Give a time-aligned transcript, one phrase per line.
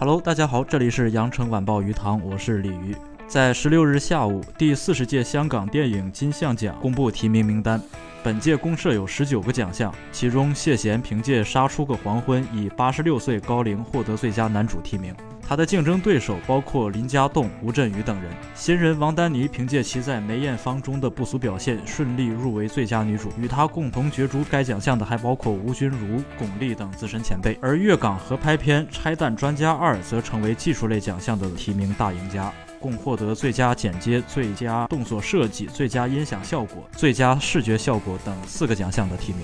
[0.00, 2.94] Hello，大家好，这里是羊城晚报鱼塘，我是鲤鱼。
[3.26, 7.82] 在十六日下午，第四十届香港电影金像奖公布提名名单。
[8.22, 15.12] 本届公设有十九个奖项，其中谢贤凭借《杀出个黄昏》以八十六岁高龄获得最佳男主提名。
[15.48, 18.30] 他的竞争对手包括林家栋、吴镇宇等人。
[18.54, 23.32] 新人王丹妮凭借其在梅艳芳中的不俗表现，顺利入围最佳女主。
[23.38, 27.56] 与她共同角逐该奖项的还包括吴君如、巩俐等资深前辈。
[27.62, 39.40] 而粤港合拍片《拆弹专家二》则成为技术类奖项的提名大赢家，共获得最佳剪接、最佳动作设计、最佳音响效果、最佳视觉效果等四个奖项的提名。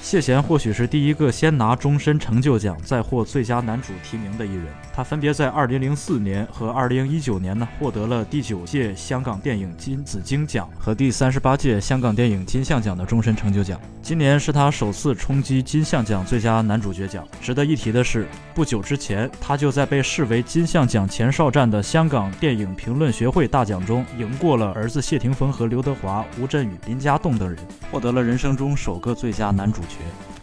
[0.00, 4.66] 谢贤或许是第一个先拿终身成就奖再获最佳男主提名的艺人。
[4.94, 13.78] 他分别在2004年和2019年呢获得了第九届香港电影金紫荆奖和第三十八届香港电影金像奖的终身成就奖。
[14.00, 17.26] 今年是他首次冲击金像奖最佳男主角奖。
[17.42, 27.58] 值得一提的是，不久之前他就在被视为金像奖前哨战的香港电影评论学会大奖中赢过了儿子谢霆锋和刘德华、吴镇宇、林家栋等人，
[27.92, 29.82] 获得了人生中首个最佳男主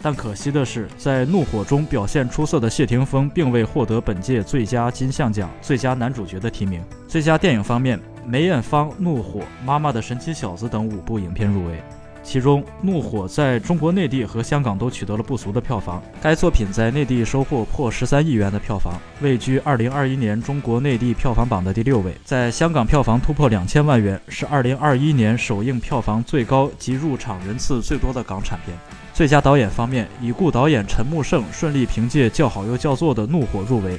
[0.02, 6.80] 但可惜的是，在《怒火》中表现出色的谢霆锋并未获得本届最佳金像奖最佳男主角的提名。
[7.08, 11.82] 最佳电影方面，梅艳芳《怒火》、《妈妈的神奇小子》等五部影片入围。
[12.22, 16.02] 其中，《怒火》在中国内地和香港都取得了不俗的票房。
[16.20, 22.12] 该作品在内地收获破十三亿元的票房，位居二零二一年中国内地票房榜的第六位。
[22.24, 28.76] 在香港票房突破两千万元，是二零二一年首映票房最高及入场人次最多的港产片。
[29.16, 33.98] 最佳导演方面，已故导演陈木胜顺利凭借《叫好又叫座》的《怒火》入围。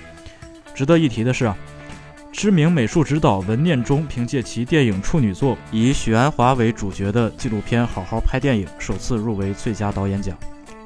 [0.75, 1.57] 值得一提的是啊。
[2.31, 10.37] 知名美术指导文念中凭借其电影处女作以许鞍华为主角的纪录片《好好拍电影》首次入围最佳导演奖。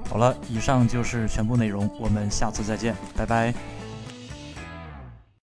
[0.10, 3.54] 好了，以上就是全部内容，我们下次再见，拜拜。